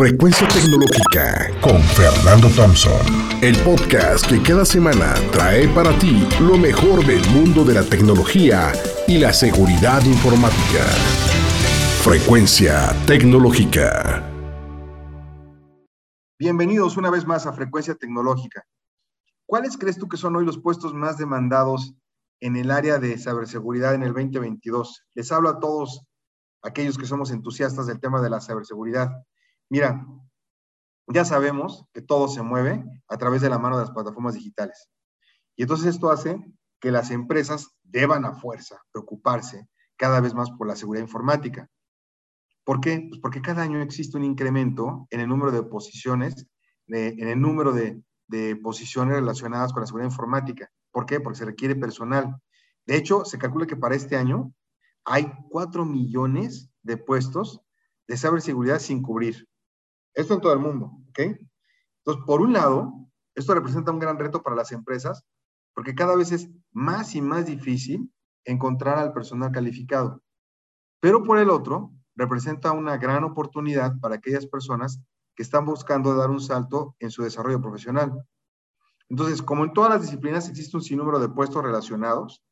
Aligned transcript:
Frecuencia 0.00 0.48
Tecnológica 0.48 1.50
con 1.60 1.78
Fernando 1.82 2.48
Thompson. 2.56 3.02
El 3.42 3.54
podcast 3.62 4.26
que 4.26 4.42
cada 4.42 4.64
semana 4.64 5.12
trae 5.30 5.68
para 5.68 5.92
ti 5.98 6.26
lo 6.40 6.56
mejor 6.56 7.04
del 7.04 7.20
mundo 7.32 7.66
de 7.66 7.74
la 7.74 7.82
tecnología 7.82 8.72
y 9.06 9.18
la 9.18 9.34
seguridad 9.34 10.02
informática. 10.06 10.86
Frecuencia 12.02 12.96
Tecnológica. 13.06 14.26
Bienvenidos 16.38 16.96
una 16.96 17.10
vez 17.10 17.26
más 17.26 17.46
a 17.46 17.52
Frecuencia 17.52 17.94
Tecnológica. 17.94 18.64
¿Cuáles 19.44 19.76
crees 19.76 19.98
tú 19.98 20.08
que 20.08 20.16
son 20.16 20.34
hoy 20.34 20.46
los 20.46 20.56
puestos 20.56 20.94
más 20.94 21.18
demandados 21.18 21.92
en 22.40 22.56
el 22.56 22.70
área 22.70 22.98
de 22.98 23.18
ciberseguridad 23.18 23.94
en 23.94 24.04
el 24.04 24.14
2022? 24.14 25.04
Les 25.12 25.30
hablo 25.30 25.50
a 25.50 25.60
todos 25.60 26.06
aquellos 26.62 26.96
que 26.96 27.04
somos 27.04 27.30
entusiastas 27.30 27.86
del 27.86 28.00
tema 28.00 28.22
de 28.22 28.30
la 28.30 28.40
ciberseguridad. 28.40 29.10
Mira, 29.70 30.04
ya 31.06 31.24
sabemos 31.24 31.86
que 31.92 32.02
todo 32.02 32.28
se 32.28 32.42
mueve 32.42 32.84
a 33.08 33.16
través 33.18 33.40
de 33.40 33.48
la 33.48 33.58
mano 33.58 33.78
de 33.78 33.84
las 33.84 33.92
plataformas 33.92 34.34
digitales. 34.34 34.90
Y 35.56 35.62
entonces 35.62 35.86
esto 35.86 36.10
hace 36.10 36.38
que 36.80 36.90
las 36.90 37.10
empresas 37.10 37.76
deban 37.82 38.24
a 38.24 38.32
fuerza 38.32 38.82
preocuparse 38.92 39.68
cada 39.96 40.20
vez 40.20 40.34
más 40.34 40.50
por 40.50 40.66
la 40.66 40.76
seguridad 40.76 41.04
informática. 41.04 41.68
¿Por 42.64 42.80
qué? 42.80 43.06
Pues 43.08 43.20
porque 43.20 43.42
cada 43.42 43.62
año 43.62 43.80
existe 43.82 44.16
un 44.16 44.24
incremento 44.24 45.06
en 45.10 45.20
el 45.20 45.28
número 45.28 45.52
de 45.52 45.62
posiciones, 45.62 46.46
en 46.86 47.28
el 47.28 47.40
número 47.40 47.72
de, 47.72 48.02
posiciones 48.62 49.14
relacionadas 49.14 49.72
con 49.72 49.82
la 49.82 49.86
seguridad 49.86 50.10
informática. 50.10 50.70
¿Por 50.92 51.04
qué? 51.04 51.20
Porque 51.20 51.38
se 51.38 51.44
requiere 51.44 51.74
personal. 51.76 52.36
De 52.86 52.96
hecho, 52.96 53.24
se 53.24 53.38
calcula 53.38 53.66
que 53.66 53.76
para 53.76 53.94
este 53.94 54.16
año 54.16 54.52
hay 55.04 55.32
4 55.50 55.84
millones 55.84 56.70
de 56.82 56.96
puestos 56.96 57.60
de 58.06 58.16
ciberseguridad 58.16 58.78
sin 58.78 59.02
cubrir. 59.02 59.49
Esto 60.14 60.34
en 60.34 60.40
todo 60.40 60.52
el 60.52 60.58
mundo, 60.58 60.92
¿ok? 61.08 61.18
Entonces, 61.18 62.24
por 62.26 62.40
un 62.40 62.52
lado, 62.52 62.92
esto 63.34 63.54
representa 63.54 63.92
un 63.92 63.98
gran 63.98 64.18
reto 64.18 64.42
para 64.42 64.56
las 64.56 64.72
empresas 64.72 65.24
porque 65.74 65.94
cada 65.94 66.16
vez 66.16 66.32
es 66.32 66.48
más 66.72 67.14
y 67.14 67.22
más 67.22 67.46
difícil 67.46 68.12
encontrar 68.44 68.98
al 68.98 69.12
personal 69.12 69.52
calificado. 69.52 70.22
Pero 71.00 71.22
por 71.22 71.38
el 71.38 71.50
otro, 71.50 71.92
representa 72.16 72.72
una 72.72 72.96
gran 72.98 73.24
oportunidad 73.24 73.98
para 74.00 74.16
aquellas 74.16 74.46
personas 74.46 75.00
que 75.34 75.42
están 75.42 75.64
buscando 75.64 76.14
dar 76.14 76.30
un 76.30 76.40
salto 76.40 76.96
en 76.98 77.10
su 77.10 77.22
desarrollo 77.22 77.60
profesional. 77.60 78.12
Entonces, 79.08 79.42
como 79.42 79.64
en 79.64 79.72
todas 79.72 79.90
las 79.90 80.02
disciplinas 80.02 80.48
existe 80.48 80.76
un 80.76 80.82
sinnúmero 80.82 81.18
de 81.18 81.28
puestos 81.28 81.62
relacionados, 81.62 82.42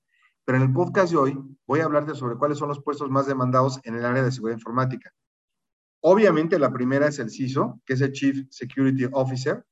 pero 0.45 0.59
en 0.59 0.65
el 0.65 0.73
podcast 0.73 1.13
de 1.13 1.19
hoy 1.19 1.39
voy 1.67 1.81
a 1.81 1.85
hablarte 1.85 2.15
sobre 2.15 2.37
cuáles 2.37 2.59
son 2.59 2.69
los 2.69 2.83
puestos 2.83 3.11
más 3.11 3.27
demandados 3.27 3.81
en 3.85 3.97
el 3.97 4.05
área 4.05 4.23
de 4.23 4.33
seguridad 4.33 4.57
informática. 4.57 5.13
Obviamente 6.01 6.59
la 6.59 6.73
primera 6.73 7.09
es 7.09 7.19
el 7.19 7.31
CISO, 7.31 7.81
que 7.85 7.95
es 7.95 8.01
el 8.01 8.13
Chief 8.13 8.47
Security 8.51 9.07
Officer. 9.13 9.65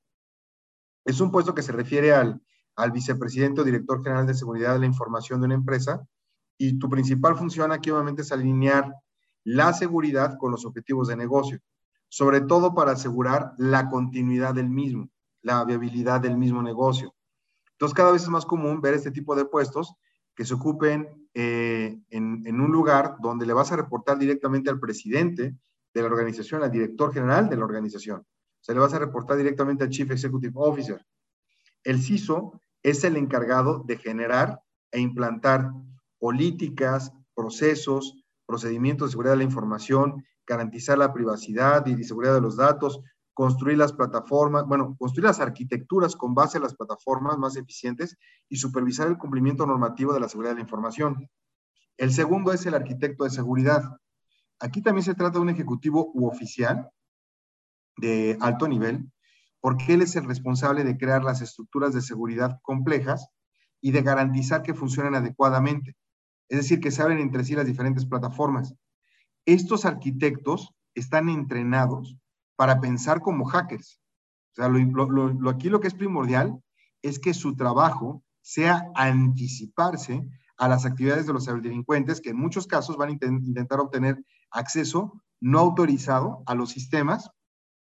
Es 1.05 1.21
un 1.21 1.31
puesto 1.31 1.55
que 1.55 1.63
se 1.63 1.73
refiere 1.73 2.13
al, 2.13 2.41
al 2.77 2.93
vicepresidente 2.93 3.61
o 3.61 3.65
director 3.65 4.03
general 4.03 4.27
de 4.27 4.35
seguridad 4.35 4.75
de 4.75 4.81
la 4.81 4.87
información 4.87 5.41
de 5.41 5.47
una 5.47 5.55
empresa 5.55 6.07
y 6.59 6.79
tu 6.79 6.89
principal 6.89 7.37
función 7.37 7.73
aquí 7.73 7.91
obviamente 7.91 8.23
es 8.23 8.33
alinear 8.33 8.93
la 9.45 9.73
seguridad 9.73 10.37
con 10.39 10.51
los 10.51 10.65
objetivos 10.65 11.09
de 11.09 11.17
negocio, 11.17 11.61
sobre 12.09 12.41
todo 12.41 12.75
para 12.75 12.93
asegurar 12.93 13.53
la 13.59 13.89
continuidad 13.89 14.55
del 14.55 14.69
mismo, 14.69 15.09
la 15.43 15.65
viabilidad 15.65 16.21
del 16.21 16.37
mismo 16.37 16.63
negocio. 16.63 17.15
Entonces 17.73 17.95
cada 17.95 18.13
vez 18.13 18.23
es 18.23 18.29
más 18.29 18.47
común 18.47 18.81
ver 18.81 18.95
este 18.95 19.11
tipo 19.11 19.37
de 19.37 19.45
puestos 19.45 19.95
que 20.35 20.45
se 20.45 20.55
ocupen 20.55 21.29
eh, 21.35 21.99
en, 22.11 22.43
en, 22.47 22.61
un 22.61 22.73
lugar 22.73 23.17
donde 23.21 23.47
le 23.47 23.53
vas 23.53 23.71
a 23.73 23.77
reportar 23.77 24.19
directamente 24.19 24.71
al 24.71 24.81
presidente 24.81 25.55
de 26.03 26.09
la 26.09 26.15
organización, 26.15 26.63
al 26.63 26.71
director 26.71 27.13
general 27.13 27.49
de 27.49 27.57
la 27.57 27.65
organización. 27.65 28.25
Se 28.61 28.73
le 28.73 28.81
vas 28.81 28.95
a 28.95 28.99
reportar 28.99 29.37
directamente 29.37 29.85
al 29.85 29.91
Chief 29.91 30.11
Executive 30.11 30.53
Officer. 30.57 31.05
El 31.85 32.03
CISO 32.03 32.61
es 32.83 33.05
el 33.05 33.17
encargado 33.17 33.83
de 33.87 33.97
generar 33.97 34.61
e 34.91 35.01
implantar 35.01 35.71
políticas, 36.19 37.13
procesos, 37.35 38.15
procedimientos 38.47 39.09
de 39.09 39.13
seguridad 39.13 39.33
de 39.33 39.39
la 39.39 39.45
información, 39.45 40.25
garantizar 40.47 40.99
la 40.99 41.13
privacidad 41.13 41.85
y 41.87 42.03
seguridad 42.05 42.35
de 42.35 42.41
los 42.41 42.57
datos, 42.57 43.01
construir 43.35 43.77
las 43.77 43.93
plataformas, 43.93 44.65
bueno, 44.67 44.97
construir 44.99 45.25
las 45.27 45.41
arquitecturas 45.41 46.17
con 46.17 46.35
base 46.35 46.59
a 46.59 46.61
las 46.61 46.75
plataformas 46.75 47.37
más 47.39 47.57
eficientes 47.57 48.17
y 48.49 48.57
supervisar 48.57 49.09
el 49.09 49.19
cumplimiento 49.19 49.67
normativo 49.67 50.13
de 50.13 50.21
la 50.21 50.29
seguridad 50.29 50.53
de 50.53 50.57
la 50.57 50.63
información. 50.63 51.29
El 51.99 52.13
segundo 52.13 52.53
es 52.53 52.65
el 52.67 52.75
arquitecto 52.75 53.25
de 53.25 53.31
seguridad. 53.31 53.83
Aquí 54.61 54.83
también 54.83 55.05
se 55.05 55.15
trata 55.15 55.39
de 55.39 55.41
un 55.41 55.51
ejecutivo 55.51 56.11
u 56.15 56.27
oficial 56.27 56.91
de 57.97 58.37
alto 58.41 58.69
nivel, 58.69 59.11
porque 59.61 59.95
él 59.95 60.03
es 60.03 60.17
el 60.17 60.25
responsable 60.25 60.85
de 60.85 60.97
crear 60.97 61.25
las 61.25 61.43
estructuras 61.43 61.93
de 61.93 62.01
seguridad 62.01 62.59
complejas 62.63 63.29
y 63.81 63.91
de 63.91 64.03
garantizar 64.03 64.63
que 64.63 64.75
funcionen 64.75 65.15
adecuadamente, 65.15 65.97
es 66.49 66.59
decir, 66.59 66.81
que 66.81 66.91
se 66.91 67.03
abren 67.03 67.19
entre 67.19 67.45
sí 67.45 67.55
las 67.55 67.67
diferentes 67.67 68.07
plataformas. 68.07 68.75
Estos 69.45 69.85
arquitectos 69.85 70.75
están 70.95 71.29
entrenados 71.29 72.17
para 72.57 72.81
pensar 72.81 73.21
como 73.21 73.45
hackers. 73.45 74.01
O 74.53 74.55
sea, 74.55 74.69
lo, 74.69 75.51
aquí 75.51 75.69
lo 75.69 75.81
que 75.81 75.89
es 75.89 75.95
primordial 75.95 76.59
es 77.03 77.19
que 77.19 77.35
su 77.35 77.55
trabajo 77.57 78.25
sea 78.41 78.91
anticiparse 78.95 80.27
a 80.57 80.69
las 80.69 80.87
actividades 80.87 81.27
de 81.27 81.33
los 81.33 81.45
ciberdelincuentes, 81.45 82.21
que 82.21 82.31
en 82.31 82.39
muchos 82.39 82.67
casos 82.67 82.97
van 82.97 83.11
a 83.11 83.13
intentar 83.13 83.81
obtener 83.81 84.25
acceso 84.51 85.23
no 85.41 85.59
autorizado 85.61 86.43
a 86.47 86.55
los 86.55 86.71
sistemas 86.71 87.31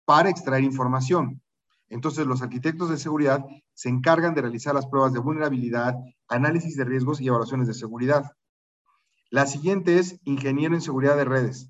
para 0.05 0.29
extraer 0.29 0.63
información. 0.63 1.41
Entonces, 1.89 2.25
los 2.25 2.41
arquitectos 2.41 2.89
de 2.89 2.97
seguridad 2.97 3.45
se 3.73 3.89
encargan 3.89 4.33
de 4.33 4.41
realizar 4.41 4.73
las 4.73 4.87
pruebas 4.87 5.13
de 5.13 5.19
vulnerabilidad, 5.19 5.95
análisis 6.27 6.75
de 6.75 6.85
riesgos 6.85 7.21
y 7.21 7.27
evaluaciones 7.27 7.67
de 7.67 7.73
seguridad. 7.73 8.31
La 9.29 9.45
siguiente 9.45 9.99
es 9.99 10.19
ingeniero 10.23 10.75
en 10.75 10.81
seguridad 10.81 11.15
de 11.15 11.25
redes. 11.25 11.69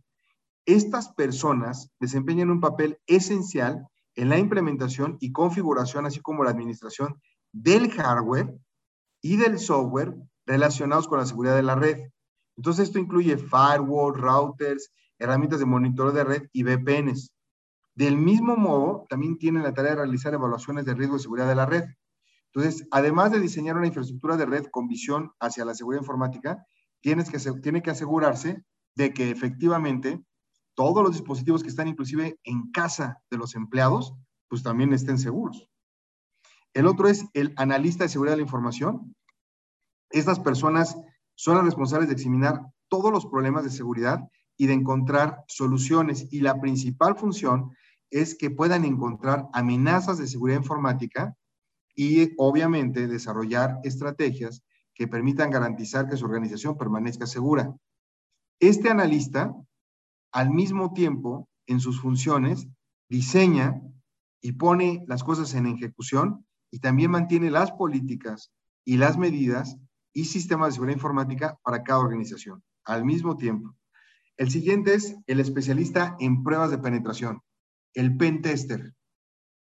Estas 0.66 1.10
personas 1.14 1.90
desempeñan 2.00 2.50
un 2.50 2.62
papel 2.62 3.00
esencial 3.06 3.88
en 4.16 4.30
la 4.30 4.38
implementación 4.38 5.18
y 5.20 5.32
configuración, 5.32 6.06
así 6.06 6.22
como 6.22 6.44
la 6.44 6.52
administración 6.52 7.22
del 7.52 7.92
hardware 7.92 8.54
y 9.22 9.38
del 9.38 9.60
software 9.60 10.16
relacionados 10.46 11.08
con 11.08 11.20
la 11.20 11.26
seguridad 11.26 11.56
de 11.56 11.64
la 11.64 11.76
red. 11.76 12.12
Entonces, 12.58 12.88
esto 12.88 13.00
incluye 13.00 13.38
firewall, 13.38 14.16
routers, 14.16 14.92
herramientas 15.20 15.60
de 15.60 15.66
monitoreo 15.66 16.12
de 16.12 16.24
red 16.24 16.44
y 16.52 16.64
VPNs. 16.64 17.34
Del 17.96 18.18
mismo 18.18 18.56
modo, 18.56 19.06
también 19.10 19.38
tienen 19.38 19.64
la 19.64 19.74
tarea 19.74 19.92
de 19.92 19.98
realizar 19.98 20.34
evaluaciones 20.34 20.86
de 20.86 20.94
riesgo 20.96 21.16
de 21.16 21.22
seguridad 21.22 21.48
de 21.48 21.56
la 21.56 21.66
red. 21.66 21.84
Entonces, 22.54 22.88
además 22.92 23.32
de 23.32 23.40
diseñar 23.40 23.78
una 23.78 23.88
infraestructura 23.88 24.38
de 24.38 24.46
red 24.46 24.66
con 24.68 24.88
visión 24.88 25.32
hacia 25.40 25.66
la 25.66 25.74
seguridad 25.74 26.02
informática, 26.02 26.66
tienes 27.02 27.30
que, 27.30 27.40
tiene 27.62 27.82
que 27.82 27.92
asegurarse 27.92 28.64
de 28.96 29.14
que 29.14 29.30
efectivamente 29.32 30.24
todos 30.76 31.04
los 31.04 31.14
dispositivos 31.14 31.64
que 31.64 31.70
están 31.70 31.88
inclusive 31.88 32.40
en 32.44 32.72
casa 32.72 33.22
de 33.30 33.38
los 33.38 33.56
empleados, 33.56 34.14
pues 34.48 34.64
también 34.64 34.94
estén 34.94 35.18
seguros. 35.18 35.68
El 36.74 36.88
otro 36.88 37.08
es 37.08 37.26
el 37.34 37.54
analista 37.58 38.04
de 38.04 38.10
seguridad 38.10 38.34
de 38.34 38.38
la 38.38 38.44
información. 38.44 39.16
Estas 40.10 40.40
personas 40.40 40.98
son 41.36 41.56
las 41.56 41.66
responsables 41.66 42.08
de 42.10 42.16
examinar 42.16 42.62
todos 42.88 43.12
los 43.12 43.26
problemas 43.26 43.64
de 43.64 43.70
seguridad 43.70 44.20
y 44.58 44.68
de 44.68 44.74
encontrar 44.74 45.44
soluciones. 45.48 46.28
Y 46.32 46.42
la 46.42 46.60
principal 46.60 47.16
función 47.16 47.72
es 48.12 48.36
que 48.36 48.52
puedan 48.52 48.86
encontrar 48.86 49.48
amenazas 49.54 50.18
de 50.20 50.28
seguridad 50.28 50.60
informática 50.60 51.36
y 51.96 52.34
obviamente 52.38 53.08
desarrollar 53.08 53.80
estrategias 53.84 54.64
que 54.94 55.08
permitan 55.08 55.50
garantizar 55.50 56.08
que 56.08 56.18
su 56.18 56.26
organización 56.26 56.78
permanezca 56.78 57.26
segura. 57.26 57.76
Este 58.60 58.90
analista, 58.90 59.54
al 60.32 60.52
mismo 60.52 60.94
tiempo, 60.94 61.50
en 61.66 61.80
sus 61.80 62.00
funciones, 62.00 62.68
diseña 63.10 63.82
y 64.42 64.54
pone 64.54 65.04
las 65.08 65.24
cosas 65.24 65.54
en 65.56 65.66
ejecución 65.66 66.46
y 66.70 66.80
también 66.80 67.12
mantiene 67.12 67.50
las 67.50 67.72
políticas 67.72 68.52
y 68.86 68.98
las 68.98 69.18
medidas 69.18 69.78
y 70.14 70.26
sistemas 70.26 70.70
de 70.70 70.74
seguridad 70.74 70.96
informática 70.96 71.58
para 71.64 71.84
cada 71.84 72.00
organización 72.00 72.64
al 72.86 73.06
mismo 73.06 73.38
tiempo. 73.38 73.76
El 74.38 74.50
siguiente 74.50 74.94
es 74.94 75.16
el 75.28 75.40
especialista 75.40 76.16
en 76.20 76.44
pruebas 76.44 76.72
de 76.72 76.78
penetración, 76.78 77.42
el 77.94 78.18
pen 78.18 78.42
tester. 78.42 78.94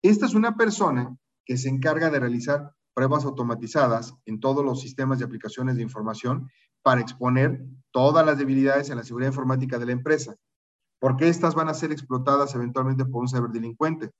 Esta 0.02 0.26
es 0.26 0.34
una 0.34 0.56
persona 0.56 1.16
que 1.44 1.56
se 1.56 1.68
encarga 1.68 2.10
de 2.10 2.20
realizar 2.20 2.72
pruebas 2.94 3.24
automatizadas 3.24 4.14
en 4.26 4.40
todos 4.40 4.64
los 4.64 4.80
sistemas 4.80 5.20
y 5.20 5.24
aplicaciones 5.24 5.76
de 5.76 5.82
información 5.82 6.50
para 6.82 7.00
exponer 7.00 7.64
todas 7.90 8.24
las 8.24 8.38
debilidades 8.38 8.90
en 8.90 8.96
la 8.96 9.04
seguridad 9.04 9.30
informática 9.30 9.78
de 9.78 9.86
la 9.86 9.92
empresa, 9.92 10.36
porque 11.00 11.28
estas 11.28 11.54
van 11.54 11.68
a 11.68 11.74
ser 11.74 11.92
explotadas 11.92 12.54
eventualmente 12.54 13.04
por 13.04 13.22
un 13.22 13.28
ciberdelincuente. 13.28 14.10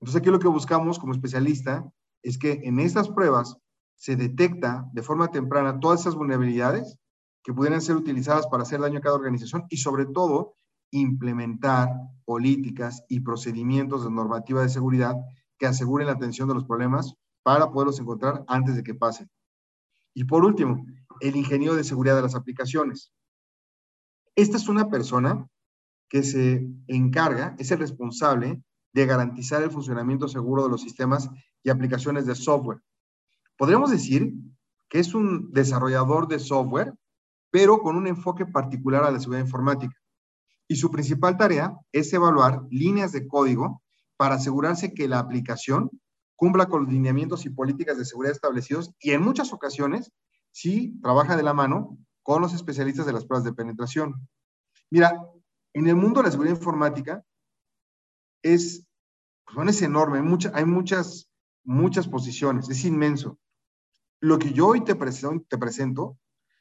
Entonces 0.00 0.20
aquí 0.20 0.30
lo 0.30 0.38
que 0.38 0.48
buscamos 0.48 0.98
como 0.98 1.12
especialista 1.12 1.84
es 2.22 2.38
que 2.38 2.60
en 2.64 2.78
estas 2.78 3.08
pruebas 3.08 3.56
se 3.96 4.16
detecta 4.16 4.88
de 4.92 5.02
forma 5.02 5.30
temprana 5.30 5.80
todas 5.80 6.00
esas 6.00 6.14
vulnerabilidades 6.14 6.98
que 7.42 7.52
pudieran 7.52 7.80
ser 7.80 7.96
utilizadas 7.96 8.46
para 8.46 8.62
hacer 8.62 8.80
daño 8.80 8.98
a 8.98 9.02
cada 9.02 9.16
organización 9.16 9.64
y 9.68 9.76
sobre 9.76 10.06
todo 10.06 10.54
implementar 10.90 11.88
políticas 12.24 13.04
y 13.08 13.20
procedimientos 13.20 14.04
de 14.04 14.10
normativa 14.10 14.62
de 14.62 14.68
seguridad 14.68 15.14
que 15.58 15.66
aseguren 15.66 16.06
la 16.06 16.14
atención 16.14 16.48
de 16.48 16.54
los 16.54 16.64
problemas 16.64 17.14
para 17.42 17.70
poderlos 17.70 18.00
encontrar 18.00 18.44
antes 18.48 18.76
de 18.76 18.82
que 18.82 18.94
pasen. 18.94 19.28
Y 20.14 20.24
por 20.24 20.44
último, 20.44 20.84
el 21.20 21.36
ingeniero 21.36 21.74
de 21.74 21.84
seguridad 21.84 22.16
de 22.16 22.22
las 22.22 22.34
aplicaciones. 22.34 23.12
Esta 24.36 24.56
es 24.56 24.68
una 24.68 24.88
persona 24.88 25.46
que 26.08 26.22
se 26.22 26.66
encarga, 26.86 27.54
es 27.58 27.70
el 27.70 27.78
responsable 27.78 28.62
de 28.92 29.06
garantizar 29.06 29.62
el 29.62 29.70
funcionamiento 29.70 30.28
seguro 30.28 30.64
de 30.64 30.70
los 30.70 30.82
sistemas 30.82 31.28
y 31.62 31.70
aplicaciones 31.70 32.26
de 32.26 32.34
software. 32.34 32.80
Podríamos 33.56 33.90
decir 33.90 34.34
que 34.88 34.98
es 34.98 35.14
un 35.14 35.52
desarrollador 35.52 36.28
de 36.28 36.38
software, 36.38 36.94
pero 37.50 37.80
con 37.80 37.96
un 37.96 38.06
enfoque 38.06 38.46
particular 38.46 39.04
a 39.04 39.10
la 39.10 39.20
seguridad 39.20 39.44
informática. 39.44 39.94
Y 40.66 40.76
su 40.76 40.90
principal 40.90 41.36
tarea 41.36 41.76
es 41.92 42.12
evaluar 42.12 42.62
líneas 42.70 43.12
de 43.12 43.28
código 43.28 43.82
para 44.16 44.36
asegurarse 44.36 44.94
que 44.94 45.08
la 45.08 45.18
aplicación 45.18 45.90
cumpla 46.36 46.66
con 46.66 46.84
los 46.84 46.92
lineamientos 46.92 47.44
y 47.46 47.50
políticas 47.50 47.98
de 47.98 48.04
seguridad 48.04 48.34
establecidos 48.34 48.92
y 48.98 49.12
en 49.12 49.22
muchas 49.22 49.52
ocasiones 49.52 50.10
sí 50.50 50.98
trabaja 51.02 51.36
de 51.36 51.42
la 51.42 51.54
mano 51.54 51.98
con 52.22 52.42
los 52.42 52.54
especialistas 52.54 53.06
de 53.06 53.12
las 53.12 53.24
pruebas 53.24 53.44
de 53.44 53.52
penetración. 53.52 54.28
Mira, 54.90 55.20
en 55.74 55.88
el 55.88 55.96
mundo 55.96 56.20
de 56.20 56.26
la 56.26 56.30
seguridad 56.30 56.56
informática 56.56 57.22
es, 58.42 58.86
pues, 59.52 59.68
es 59.68 59.82
enorme, 59.82 60.18
hay, 60.54 60.64
muchas, 60.64 61.28
muchas 61.64 62.08
posiciones, 62.08 62.68
es 62.68 62.84
inmenso. 62.84 63.38
Lo 64.24 64.38
que 64.38 64.54
yo 64.54 64.68
hoy 64.68 64.80
te 64.80 64.94
te 64.94 65.58
presento 65.58 66.18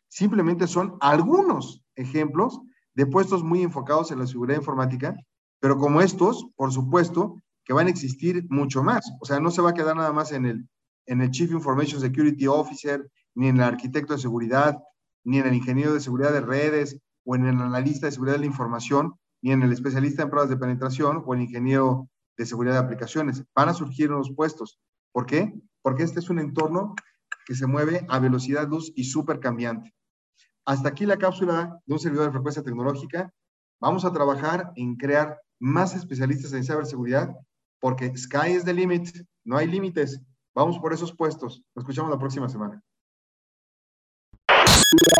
simplemente 0.10 0.68
son 0.68 0.98
algunos 1.00 1.81
ejemplos 1.95 2.60
de 2.94 3.06
puestos 3.06 3.42
muy 3.42 3.62
enfocados 3.62 4.12
en 4.12 4.19
la 4.19 4.27
seguridad 4.27 4.57
informática, 4.57 5.15
pero 5.62 5.77
como 5.77 6.01
estos, 6.01 6.45
por 6.57 6.74
supuesto, 6.74 7.42
que 7.63 7.71
van 7.71 7.88
a 7.88 7.89
existir 7.89 8.45
mucho 8.50 8.83
más. 8.83 9.10
O 9.21 9.25
sea, 9.25 9.39
no 9.39 9.50
se 9.50 9.62
va 9.62 9.69
a 9.69 9.74
quedar 9.74 9.95
nada 9.95 10.12
más 10.12 10.33
en 10.33 10.45
el, 10.45 10.68
en 11.06 11.21
el 11.21 11.31
Chief 11.31 11.54
Information 11.54 12.01
Security 12.01 12.48
Officer, 12.48 13.10
ni 13.33 13.48
en 13.48 13.56
el 13.56 13.63
arquitecto 13.63 14.12
de 14.12 14.19
seguridad, 14.19 14.77
ni 15.24 15.38
en 15.38 15.48
el 15.48 15.54
ingeniero 15.54 15.94
de 15.94 16.01
seguridad 16.01 16.33
de 16.33 16.42
redes, 16.42 17.00
o 17.24 17.38
en 17.38 17.45
el 17.45 17.62
analista 17.62 18.07
de 18.07 18.12
seguridad 18.12 18.36
de 18.36 18.42
la 18.42 18.48
información, 18.48 19.13
ni 19.42 19.54
en 19.54 19.62
el 19.62 19.71
especialista 19.71 20.24
en 20.24 20.30
pruebas 20.30 20.50
de 20.50 20.57
penetración, 20.57 21.24
o 21.25 21.33
el 21.33 21.39
ingeniero 21.39 22.10
de 22.36 22.45
seguridad 22.45 22.74
de 22.74 22.80
aplicaciones. 22.80 23.42
Van 23.56 23.69
a 23.69 23.74
surgir 23.74 24.10
nuevos 24.10 24.33
puestos. 24.36 24.81
¿Por 25.13 25.25
qué? 25.25 25.54
Porque 25.81 26.04
este 26.04 26.19
es 26.19 26.30
un 26.30 26.39
entorno 26.39 26.94
que 27.45 27.55
se 27.55 27.67
mueve 27.67 28.05
a 28.09 28.19
velocidad 28.19 28.67
luz 28.67 28.91
y 28.95 29.05
súper 29.05 29.39
cambiante. 29.39 29.93
Hasta 30.65 30.89
aquí 30.89 31.05
la 31.05 31.17
cápsula 31.17 31.79
de 31.85 31.93
un 31.93 31.99
servidor 31.99 32.27
de 32.27 32.31
frecuencia 32.31 32.63
tecnológica. 32.63 33.31
Vamos 33.81 34.05
a 34.05 34.13
trabajar 34.13 34.71
en 34.75 34.95
crear 34.95 35.39
más 35.59 35.95
especialistas 35.95 36.53
en 36.53 36.63
ciberseguridad 36.63 37.33
porque 37.79 38.15
sky 38.15 38.51
is 38.55 38.63
the 38.63 38.73
limit, 38.73 39.09
no 39.43 39.57
hay 39.57 39.67
límites. 39.67 40.21
Vamos 40.55 40.79
por 40.79 40.93
esos 40.93 41.13
puestos. 41.13 41.61
Nos 41.75 41.83
escuchamos 41.83 42.09
la 42.09 42.17
próxima 42.17 42.47
semana. 42.47 42.81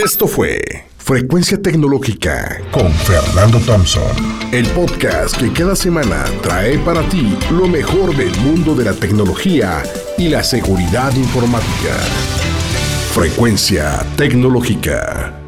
Esto 0.03 0.27
fue 0.27 0.61
Frecuencia 0.97 1.61
Tecnológica 1.61 2.61
con 2.71 2.91
Fernando 2.91 3.59
Thompson, 3.59 4.03
el 4.51 4.65
podcast 4.67 5.37
que 5.37 5.51
cada 5.51 5.75
semana 5.75 6.25
trae 6.41 6.77
para 6.79 7.01
ti 7.09 7.37
lo 7.51 7.67
mejor 7.67 8.15
del 8.15 8.35
mundo 8.39 8.75
de 8.75 8.85
la 8.85 8.93
tecnología 8.93 9.83
y 10.17 10.29
la 10.29 10.43
seguridad 10.43 11.15
informática. 11.15 11.95
Frecuencia 13.13 14.05
Tecnológica. 14.15 15.43